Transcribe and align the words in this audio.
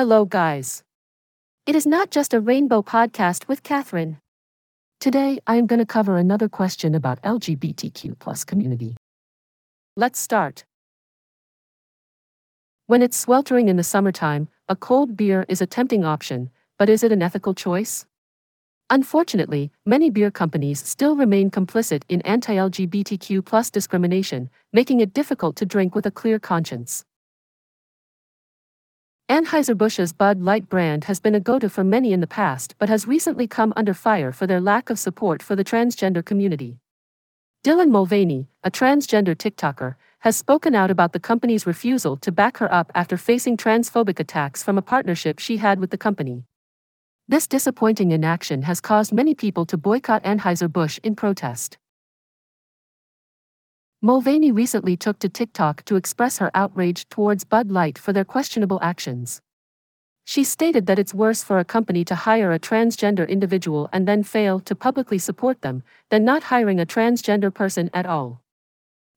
Hello, 0.00 0.24
guys. 0.24 0.82
It 1.66 1.76
is 1.76 1.86
not 1.86 2.10
just 2.10 2.32
a 2.32 2.40
rainbow 2.40 2.80
podcast 2.80 3.48
with 3.48 3.62
Catherine. 3.62 4.16
Today, 4.98 5.40
I 5.46 5.56
am 5.56 5.66
going 5.66 5.78
to 5.78 5.84
cover 5.84 6.16
another 6.16 6.48
question 6.48 6.94
about 6.94 7.20
LGBTQ 7.22 8.18
plus 8.18 8.42
community. 8.42 8.96
Let's 9.98 10.18
start. 10.18 10.64
When 12.86 13.02
it's 13.02 13.18
sweltering 13.18 13.68
in 13.68 13.76
the 13.76 13.84
summertime, 13.84 14.48
a 14.70 14.74
cold 14.74 15.18
beer 15.18 15.44
is 15.50 15.60
a 15.60 15.66
tempting 15.66 16.02
option, 16.02 16.48
but 16.78 16.88
is 16.88 17.02
it 17.02 17.12
an 17.12 17.20
ethical 17.20 17.52
choice? 17.52 18.06
Unfortunately, 18.88 19.70
many 19.84 20.08
beer 20.08 20.30
companies 20.30 20.82
still 20.82 21.14
remain 21.14 21.50
complicit 21.50 22.04
in 22.08 22.22
anti-LGBTQ 22.22 23.44
plus 23.44 23.70
discrimination, 23.70 24.48
making 24.72 25.00
it 25.00 25.12
difficult 25.12 25.56
to 25.56 25.66
drink 25.66 25.94
with 25.94 26.06
a 26.06 26.10
clear 26.10 26.38
conscience. 26.38 27.04
Anheuser-Busch's 29.30 30.12
Bud 30.12 30.40
Light 30.40 30.68
brand 30.68 31.04
has 31.04 31.20
been 31.20 31.36
a 31.36 31.40
go-to 31.40 31.70
for 31.70 31.84
many 31.84 32.12
in 32.12 32.18
the 32.18 32.26
past 32.26 32.74
but 32.80 32.88
has 32.88 33.06
recently 33.06 33.46
come 33.46 33.72
under 33.76 33.94
fire 33.94 34.32
for 34.32 34.48
their 34.48 34.60
lack 34.60 34.90
of 34.90 34.98
support 34.98 35.40
for 35.40 35.54
the 35.54 35.62
transgender 35.62 36.24
community. 36.24 36.80
Dylan 37.62 37.90
Mulvaney, 37.90 38.48
a 38.64 38.72
transgender 38.72 39.36
TikToker, 39.36 39.94
has 40.26 40.36
spoken 40.36 40.74
out 40.74 40.90
about 40.90 41.12
the 41.12 41.20
company's 41.20 41.64
refusal 41.64 42.16
to 42.16 42.32
back 42.32 42.56
her 42.56 42.74
up 42.74 42.90
after 42.92 43.16
facing 43.16 43.56
transphobic 43.56 44.18
attacks 44.18 44.64
from 44.64 44.76
a 44.76 44.82
partnership 44.82 45.38
she 45.38 45.58
had 45.58 45.78
with 45.78 45.90
the 45.90 45.96
company. 45.96 46.42
This 47.28 47.46
disappointing 47.46 48.10
inaction 48.10 48.62
has 48.62 48.80
caused 48.80 49.12
many 49.12 49.36
people 49.36 49.64
to 49.66 49.76
boycott 49.76 50.24
Anheuser-Busch 50.24 50.98
in 51.04 51.14
protest. 51.14 51.78
Mulvaney 54.02 54.50
recently 54.50 54.96
took 54.96 55.18
to 55.18 55.28
TikTok 55.28 55.84
to 55.84 55.96
express 55.96 56.38
her 56.38 56.50
outrage 56.54 57.06
towards 57.10 57.44
Bud 57.44 57.70
Light 57.70 57.98
for 57.98 58.14
their 58.14 58.24
questionable 58.24 58.78
actions. 58.80 59.42
She 60.24 60.42
stated 60.42 60.86
that 60.86 60.98
it's 60.98 61.12
worse 61.12 61.44
for 61.44 61.58
a 61.58 61.66
company 61.66 62.02
to 62.06 62.14
hire 62.14 62.50
a 62.50 62.58
transgender 62.58 63.28
individual 63.28 63.90
and 63.92 64.08
then 64.08 64.22
fail 64.22 64.58
to 64.60 64.74
publicly 64.74 65.18
support 65.18 65.60
them 65.60 65.82
than 66.08 66.24
not 66.24 66.44
hiring 66.44 66.80
a 66.80 66.86
transgender 66.86 67.52
person 67.52 67.90
at 67.92 68.06
all. 68.06 68.40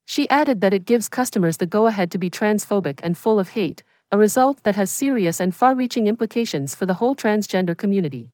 She 0.06 0.30
added 0.30 0.60
that 0.60 0.74
it 0.74 0.84
gives 0.84 1.08
customers 1.08 1.56
the 1.56 1.66
go 1.66 1.88
ahead 1.88 2.12
to 2.12 2.18
be 2.18 2.30
transphobic 2.30 3.00
and 3.04 3.18
full 3.18 3.40
of 3.40 3.52
hate, 3.52 3.84
a 4.12 4.18
result 4.18 4.64
that 4.64 4.76
has 4.76 4.92
serious 4.92 5.40
and 5.40 5.56
far 5.56 5.76
reaching 5.76 6.08
implications 6.08 6.76
for 6.76 6.86
the 6.86 6.96
whole 6.96 7.16
transgender 7.16 7.78
community. 7.78 8.32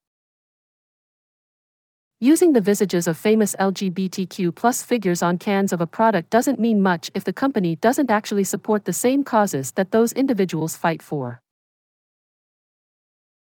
Using 2.21 2.51
the 2.51 2.59
visages 2.59 3.07
of 3.07 3.17
famous 3.17 3.55
LGBTQ 3.61 4.53
plus 4.53 4.83
figures 4.83 5.23
on 5.23 5.37
cans 5.37 5.71
of 5.71 5.79
a 5.79 5.87
product 5.87 6.29
doesn't 6.29 6.59
mean 6.59 6.81
much 6.81 7.09
if 7.13 7.23
the 7.23 7.31
company 7.31 7.77
doesn't 7.77 8.11
actually 8.11 8.43
support 8.43 8.83
the 8.83 8.91
same 8.91 9.23
causes 9.23 9.71
that 9.77 9.91
those 9.91 10.11
individuals 10.11 10.75
fight 10.75 11.01
for. 11.01 11.41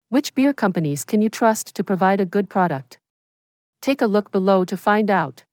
Which 0.09 0.35
beer 0.35 0.53
companies 0.53 1.05
can 1.05 1.23
you 1.23 1.29
trust 1.29 1.77
to 1.77 1.85
provide 1.85 2.21
a 2.21 2.27
good 2.27 2.51
product? 2.51 2.99
Take 3.83 4.03
a 4.03 4.07
look 4.09 4.33
below 4.33 4.65
to 4.65 4.77
find 4.77 5.13
out. 5.13 5.45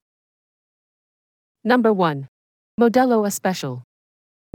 Number 1.64 1.94
1. 1.94 2.28
Modelo 2.82 3.28
Especial. 3.28 3.84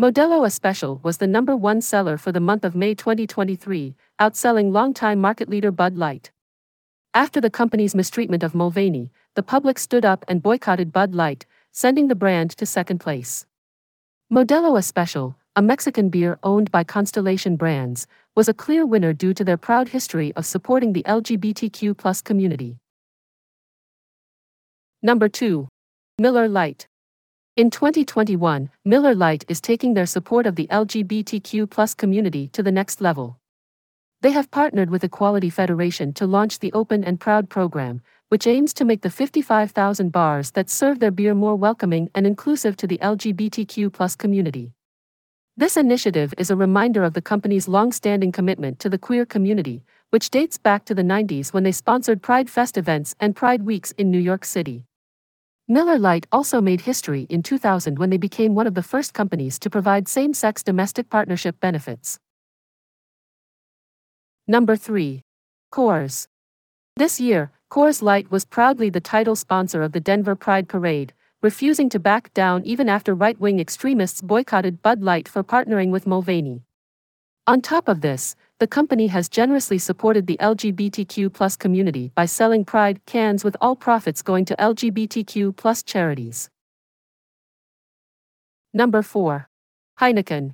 Modelo 0.01 0.45
Especial 0.45 0.99
was 1.05 1.19
the 1.19 1.29
number 1.29 1.55
one 1.55 1.81
seller 1.81 2.19
for 2.19 2.33
the 2.33 2.41
month 2.41 2.65
of 2.65 2.75
May 2.75 2.97
2023, 2.97 3.95
outselling 4.21 4.73
longtime 4.73 5.21
market 5.21 5.49
leader 5.49 5.71
Bud 5.71 5.97
Light. 5.97 6.33
After 7.19 7.41
the 7.41 7.51
company's 7.51 7.97
mistreatment 7.97 8.45
of 8.45 8.55
Mulvaney, 8.55 9.11
the 9.35 9.43
public 9.43 9.81
stood 9.81 10.05
up 10.05 10.25
and 10.29 10.41
boycotted 10.41 10.93
Bud 10.93 11.17
Light, 11.17 11.47
sending 11.73 12.07
the 12.07 12.15
brand 12.15 12.53
to 12.53 12.65
second 12.65 13.01
place. 13.01 13.45
Modelo 14.33 14.79
Especial, 14.79 15.37
a 15.57 15.61
Mexican 15.61 16.11
beer 16.11 16.39
owned 16.45 16.71
by 16.71 16.85
Constellation 16.85 17.57
Brands, 17.57 18.07
was 18.37 18.49
a 18.49 18.55
clear 18.55 18.87
winner 18.87 19.13
due 19.13 19.35
to 19.35 19.43
their 19.43 19.57
proud 19.57 19.89
history 19.89 20.33
of 20.37 20.47
supporting 20.47 20.93
the 20.93 21.03
LGBTQ 21.09 22.23
community. 22.23 22.79
Number 25.03 25.29
2. 25.29 25.67
Miller 26.21 26.47
Lite. 26.47 26.87
In 27.57 27.69
2021, 27.69 28.71
Miller 28.85 29.17
Lite 29.17 29.45
is 29.49 29.61
taking 29.61 29.95
their 29.95 30.07
support 30.07 30.47
of 30.47 30.55
the 30.55 30.69
LGBTQ 30.69 31.97
community 31.97 32.47
to 32.53 32.63
the 32.63 32.71
next 32.71 33.01
level. 33.01 33.41
They 34.21 34.33
have 34.33 34.51
partnered 34.51 34.91
with 34.91 35.05
Equality 35.05 35.49
Federation 35.49 36.13
to 36.15 36.27
launch 36.27 36.59
the 36.59 36.73
Open 36.73 37.05
and 37.05 37.21
Proud 37.21 37.49
program, 37.49 38.03
which 38.31 38.49
aims 38.49 38.75
to 38.75 38.85
make 38.85 39.03
the 39.03 39.11
55,000 39.11 40.11
bars 40.11 40.51
that 40.53 40.69
serve 40.69 40.99
their 40.99 41.13
beer 41.13 41.37
more 41.37 41.55
welcoming 41.55 42.11
and 42.17 42.27
inclusive 42.27 42.77
to 42.79 42.89
the 42.89 42.99
LGBTQ 42.99 44.19
community. 44.19 44.73
This 45.57 45.77
initiative 45.77 46.35
is 46.37 46.51
a 46.51 46.57
reminder 46.57 47.05
of 47.05 47.15
the 47.15 47.23
company's 47.23 47.69
long-standing 47.69 48.33
commitment 48.33 48.81
to 48.81 48.89
the 48.89 48.99
queer 48.99 49.25
community, 49.25 49.85
which 50.11 50.31
dates 50.31 50.59
back 50.59 50.85
to 50.87 50.97
the 50.97 51.03
90s 51.03 51.53
when 51.53 51.63
they 51.63 51.71
sponsored 51.71 52.21
Pride 52.21 52.51
Fest 52.51 52.77
events 52.77 53.15
and 53.21 53.37
Pride 53.37 53.63
Weeks 53.63 53.93
in 53.93 54.11
New 54.11 54.19
York 54.19 54.45
City. 54.45 54.85
Miller 55.69 55.99
Lite 55.99 56.27
also 56.33 56.61
made 56.61 56.81
history 56.81 57.29
in 57.31 57.45
2000 57.45 58.01
when 58.01 58.11
they 58.11 58.17
became 58.17 58.57
one 58.57 58.67
of 58.67 58.75
the 58.75 58.83
first 58.83 59.15
companies 59.15 59.61
to 59.61 59.71
provide 59.71 60.09
same-sex 60.09 60.65
domestic 60.65 61.09
partnership 61.09 61.61
benefits. 61.61 62.19
Number 64.51 64.77
3. 64.77 65.23
Coors. 65.71 66.27
This 66.97 67.21
year, 67.21 67.53
Coors 67.71 68.01
Light 68.01 68.31
was 68.31 68.47
proudly 68.47 68.89
the 68.89 68.99
title 68.99 69.37
sponsor 69.37 69.83
of 69.83 69.93
the 69.93 70.01
Denver 70.01 70.35
Pride 70.35 70.71
Parade, 70.71 71.13
refusing 71.43 71.91
to 71.91 71.99
back 71.99 72.33
down 72.33 72.65
even 72.65 72.89
after 72.89 73.15
right 73.15 73.39
wing 73.39 73.61
extremists 73.61 74.23
boycotted 74.23 74.81
Bud 74.81 75.03
Light 75.03 75.29
for 75.29 75.45
partnering 75.45 75.91
with 75.91 76.07
Mulvaney. 76.07 76.63
On 77.47 77.61
top 77.61 77.89
of 77.89 78.01
this, 78.01 78.37
the 78.59 78.67
company 78.67 79.09
has 79.09 79.29
generously 79.29 79.77
supported 79.77 80.27
the 80.27 80.39
LGBTQ 80.41 81.59
community 81.59 82.11
by 82.15 82.25
selling 82.25 82.65
Pride 82.65 83.05
cans 83.05 83.45
with 83.45 83.55
all 83.61 83.77
profits 83.77 84.23
going 84.23 84.47
to 84.47 84.57
LGBTQ 84.57 85.85
charities. 85.85 86.49
Number 88.73 89.03
4. 89.03 89.47
Heineken. 90.01 90.53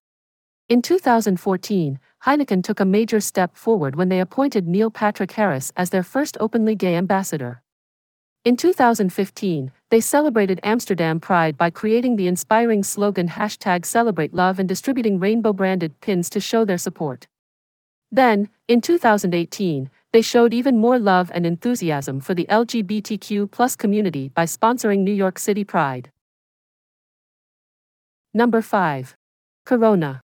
In 0.70 0.80
2014, 0.80 2.00
Heineken 2.24 2.64
took 2.64 2.80
a 2.80 2.86
major 2.86 3.20
step 3.20 3.54
forward 3.54 3.96
when 3.96 4.08
they 4.08 4.18
appointed 4.18 4.66
Neil 4.66 4.90
Patrick 4.90 5.32
Harris 5.32 5.72
as 5.76 5.90
their 5.90 6.02
first 6.02 6.38
openly 6.40 6.74
gay 6.74 6.96
ambassador. 6.96 7.60
In 8.46 8.56
2015, 8.56 9.70
they 9.90 10.00
celebrated 10.00 10.58
Amsterdam 10.62 11.20
Pride 11.20 11.58
by 11.58 11.68
creating 11.68 12.16
the 12.16 12.26
inspiring 12.26 12.82
slogan 12.82 13.28
hashtag 13.28 13.84
celebrate 13.84 14.32
love 14.32 14.58
and 14.58 14.66
distributing 14.66 15.18
rainbow 15.18 15.52
branded 15.52 16.00
pins 16.00 16.30
to 16.30 16.40
show 16.40 16.64
their 16.64 16.78
support. 16.78 17.26
Then, 18.10 18.48
in 18.68 18.80
2018, 18.80 19.90
they 20.12 20.22
showed 20.22 20.54
even 20.54 20.78
more 20.78 20.98
love 20.98 21.30
and 21.34 21.44
enthusiasm 21.44 22.20
for 22.20 22.32
the 22.32 22.46
LGBTQ 22.48 23.78
community 23.78 24.30
by 24.30 24.44
sponsoring 24.44 25.00
New 25.00 25.12
York 25.12 25.38
City 25.38 25.64
Pride. 25.64 26.10
Number 28.32 28.62
5. 28.62 29.14
Corona. 29.66 30.22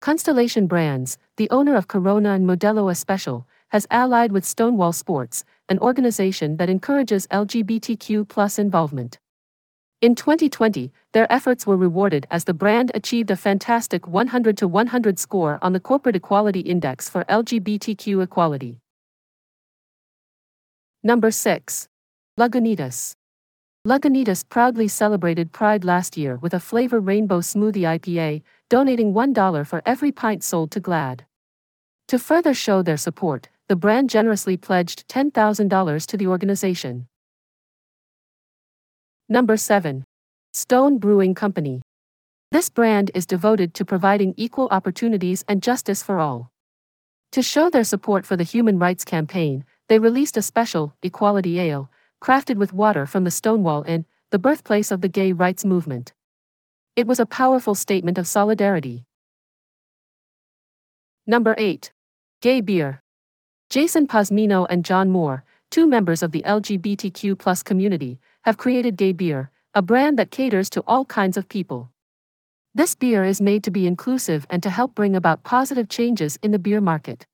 Constellation 0.00 0.66
Brands, 0.66 1.16
the 1.36 1.50
owner 1.50 1.74
of 1.74 1.88
Corona 1.88 2.32
and 2.32 2.46
Modelo 2.46 2.90
Especial, 2.90 3.46
has 3.68 3.86
allied 3.90 4.30
with 4.30 4.44
Stonewall 4.44 4.92
Sports, 4.92 5.44
an 5.68 5.78
organization 5.80 6.56
that 6.58 6.70
encourages 6.70 7.26
LGBTQ 7.28 8.58
involvement. 8.58 9.18
In 10.00 10.14
2020, 10.14 10.92
their 11.12 11.32
efforts 11.32 11.66
were 11.66 11.76
rewarded 11.76 12.26
as 12.30 12.44
the 12.44 12.54
brand 12.54 12.92
achieved 12.94 13.30
a 13.30 13.36
fantastic 13.36 14.06
100 14.06 14.56
to 14.58 14.68
100 14.68 15.18
score 15.18 15.58
on 15.62 15.72
the 15.72 15.80
Corporate 15.80 16.16
Equality 16.16 16.60
Index 16.60 17.08
for 17.08 17.24
LGBTQ 17.24 18.22
equality. 18.22 18.80
Number 21.02 21.30
6. 21.30 21.88
Lagunitas. 22.38 23.16
Lagunitas 23.86 24.48
proudly 24.48 24.88
celebrated 24.88 25.52
Pride 25.52 25.84
last 25.84 26.16
year 26.16 26.36
with 26.36 26.54
a 26.54 26.58
flavor 26.58 27.00
rainbow 27.00 27.40
smoothie 27.40 27.84
IPA, 27.84 28.40
donating 28.70 29.12
$1 29.12 29.66
for 29.66 29.82
every 29.84 30.10
pint 30.10 30.42
sold 30.42 30.70
to 30.70 30.80
GLAAD. 30.80 31.26
To 32.08 32.18
further 32.18 32.54
show 32.54 32.80
their 32.80 32.96
support, 32.96 33.50
the 33.68 33.76
brand 33.76 34.08
generously 34.08 34.56
pledged 34.56 35.06
$10,000 35.08 36.06
to 36.06 36.16
the 36.16 36.26
organization. 36.26 37.08
Number 39.28 39.58
7. 39.58 40.04
Stone 40.54 40.96
Brewing 40.96 41.34
Company. 41.34 41.82
This 42.52 42.70
brand 42.70 43.10
is 43.14 43.26
devoted 43.26 43.74
to 43.74 43.84
providing 43.84 44.32
equal 44.38 44.68
opportunities 44.70 45.44
and 45.46 45.62
justice 45.62 46.02
for 46.02 46.18
all. 46.18 46.50
To 47.32 47.42
show 47.42 47.68
their 47.68 47.84
support 47.84 48.24
for 48.24 48.36
the 48.36 48.44
Human 48.44 48.78
Rights 48.78 49.04
Campaign, 49.04 49.66
they 49.88 49.98
released 49.98 50.38
a 50.38 50.42
special, 50.42 50.94
Equality 51.02 51.60
Ale, 51.60 51.90
crafted 52.24 52.56
with 52.56 52.72
water 52.72 53.04
from 53.04 53.24
the 53.24 53.30
Stonewall 53.30 53.82
Inn, 53.82 54.06
the 54.30 54.38
birthplace 54.38 54.90
of 54.90 55.02
the 55.02 55.10
gay 55.10 55.30
rights 55.32 55.62
movement. 55.62 56.14
It 56.96 57.06
was 57.06 57.20
a 57.20 57.26
powerful 57.26 57.74
statement 57.74 58.16
of 58.16 58.26
solidarity. 58.26 59.04
Number 61.26 61.54
8. 61.58 61.92
Gay 62.40 62.62
Beer. 62.62 63.02
Jason 63.68 64.06
Pazmino 64.06 64.66
and 64.70 64.86
John 64.86 65.10
Moore, 65.10 65.44
two 65.70 65.86
members 65.86 66.22
of 66.22 66.32
the 66.32 66.40
LGBTQ 66.46 67.62
community, 67.62 68.18
have 68.44 68.56
created 68.56 68.96
Gay 68.96 69.12
Beer, 69.12 69.50
a 69.74 69.82
brand 69.82 70.18
that 70.18 70.30
caters 70.30 70.70
to 70.70 70.82
all 70.86 71.04
kinds 71.04 71.36
of 71.36 71.46
people. 71.50 71.90
This 72.74 72.94
beer 72.94 73.22
is 73.24 73.42
made 73.42 73.62
to 73.64 73.70
be 73.70 73.86
inclusive 73.86 74.46
and 74.48 74.62
to 74.62 74.70
help 74.70 74.94
bring 74.94 75.14
about 75.14 75.44
positive 75.44 75.90
changes 75.90 76.38
in 76.42 76.52
the 76.52 76.58
beer 76.58 76.80
market. 76.80 77.26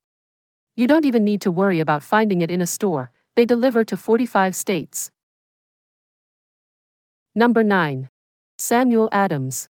You 0.75 0.85
don't 0.85 1.05
even 1.05 1.23
need 1.23 1.39
to 1.41 1.51
worry 1.51 1.79
about 1.79 2.03
finding 2.03 2.41
it 2.41 2.51
in 2.51 2.59
a 2.59 2.67
store, 2.67 3.11
they 3.35 3.45
deliver 3.45 3.83
to 3.85 3.97
45 3.97 4.55
states. 4.55 5.11
Number 7.33 7.63
9. 7.63 8.09
Samuel 8.57 9.09
Adams. 9.11 9.69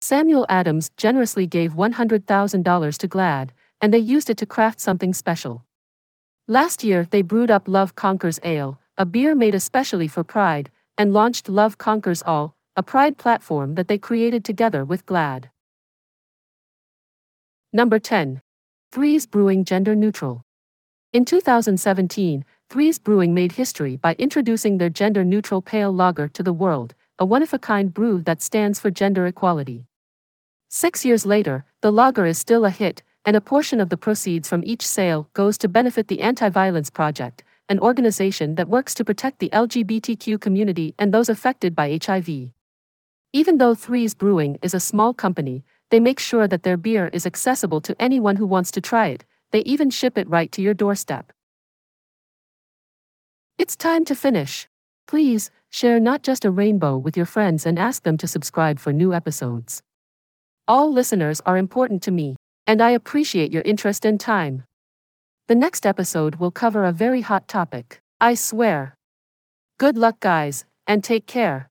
Samuel 0.00 0.46
Adams 0.48 0.90
generously 0.96 1.46
gave 1.46 1.74
$100,000 1.74 2.98
to 2.98 3.08
GLAAD, 3.08 3.50
and 3.80 3.92
they 3.92 3.98
used 3.98 4.30
it 4.30 4.36
to 4.38 4.46
craft 4.46 4.80
something 4.80 5.12
special. 5.12 5.64
Last 6.48 6.84
year, 6.84 7.06
they 7.10 7.22
brewed 7.22 7.50
up 7.50 7.68
Love 7.68 7.94
Conquers 7.94 8.40
Ale, 8.42 8.78
a 8.96 9.04
beer 9.04 9.34
made 9.34 9.54
especially 9.54 10.08
for 10.08 10.24
Pride, 10.24 10.70
and 10.96 11.12
launched 11.12 11.48
Love 11.48 11.76
Conquers 11.76 12.22
All, 12.22 12.54
a 12.76 12.82
Pride 12.82 13.18
platform 13.18 13.74
that 13.74 13.88
they 13.88 13.98
created 13.98 14.44
together 14.44 14.84
with 14.84 15.04
GLAAD. 15.06 15.50
Number 17.72 17.98
10. 17.98 18.40
Threes 18.92 19.26
Brewing 19.26 19.64
Gender 19.64 19.94
Neutral. 19.94 20.42
In 21.12 21.24
2017, 21.24 22.44
Threes 22.68 22.98
Brewing 22.98 23.32
made 23.32 23.52
history 23.52 23.96
by 23.96 24.16
introducing 24.18 24.78
their 24.78 24.90
gender 24.90 25.24
neutral 25.24 25.62
pale 25.62 25.92
lager 25.92 26.26
to 26.26 26.42
the 26.42 26.52
world, 26.52 26.96
a 27.16 27.24
one 27.24 27.42
of 27.42 27.54
a 27.54 27.60
kind 27.60 27.94
brew 27.94 28.20
that 28.22 28.42
stands 28.42 28.80
for 28.80 28.90
gender 28.90 29.24
equality. 29.24 29.86
Six 30.68 31.04
years 31.04 31.24
later, 31.24 31.64
the 31.80 31.92
lager 31.92 32.26
is 32.26 32.38
still 32.38 32.64
a 32.64 32.70
hit, 32.70 33.04
and 33.24 33.36
a 33.36 33.40
portion 33.40 33.80
of 33.80 33.88
the 33.88 33.96
proceeds 33.96 34.48
from 34.48 34.64
each 34.64 34.84
sale 34.84 35.30
goes 35.32 35.56
to 35.58 35.68
benefit 35.68 36.08
the 36.08 36.20
Anti 36.20 36.48
Violence 36.48 36.90
Project, 36.90 37.44
an 37.68 37.78
organization 37.78 38.56
that 38.56 38.68
works 38.68 38.94
to 38.94 39.04
protect 39.04 39.38
the 39.38 39.50
LGBTQ 39.50 40.40
community 40.40 40.92
and 40.98 41.14
those 41.14 41.28
affected 41.28 41.76
by 41.76 41.96
HIV. 42.04 42.50
Even 43.32 43.58
though 43.58 43.76
Threes 43.76 44.12
Brewing 44.12 44.58
is 44.60 44.74
a 44.74 44.80
small 44.80 45.14
company, 45.14 45.64
they 45.90 46.00
make 46.00 46.18
sure 46.18 46.48
that 46.48 46.64
their 46.64 46.76
beer 46.76 47.10
is 47.12 47.26
accessible 47.26 47.80
to 47.82 47.94
anyone 48.02 48.36
who 48.36 48.46
wants 48.46 48.72
to 48.72 48.80
try 48.80 49.06
it, 49.06 49.24
they 49.52 49.60
even 49.60 49.88
ship 49.88 50.18
it 50.18 50.28
right 50.28 50.50
to 50.50 50.60
your 50.60 50.74
doorstep. 50.74 51.32
It's 53.58 53.74
time 53.74 54.04
to 54.04 54.14
finish. 54.14 54.68
Please, 55.06 55.50
share 55.70 55.98
not 55.98 56.22
just 56.22 56.44
a 56.44 56.50
rainbow 56.50 56.98
with 56.98 57.16
your 57.16 57.24
friends 57.24 57.64
and 57.64 57.78
ask 57.78 58.02
them 58.02 58.18
to 58.18 58.28
subscribe 58.28 58.78
for 58.78 58.92
new 58.92 59.14
episodes. 59.14 59.82
All 60.68 60.92
listeners 60.92 61.40
are 61.46 61.56
important 61.56 62.02
to 62.02 62.10
me 62.10 62.36
and 62.66 62.82
I 62.82 62.90
appreciate 62.90 63.52
your 63.52 63.62
interest 63.62 64.04
and 64.04 64.20
time. 64.20 64.64
The 65.48 65.54
next 65.54 65.86
episode 65.86 66.34
will 66.36 66.50
cover 66.50 66.84
a 66.84 66.92
very 66.92 67.22
hot 67.22 67.48
topic, 67.48 67.98
I 68.20 68.34
swear. 68.34 68.94
Good 69.78 69.96
luck, 69.96 70.20
guys, 70.20 70.66
and 70.86 71.02
take 71.02 71.26
care. 71.26 71.68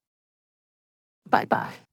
Bye 1.30 1.46
bye. 1.46 1.85